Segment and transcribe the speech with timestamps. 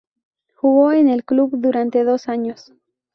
[0.55, 2.73] Jugó en el club durante dos años.